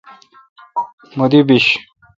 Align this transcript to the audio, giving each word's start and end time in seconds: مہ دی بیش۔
مہ 1.17 1.25
دی 1.31 1.39
بیش۔ 1.47 1.65